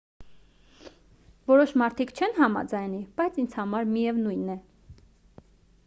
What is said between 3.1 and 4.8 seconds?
բայց ինձ համար միևնույն է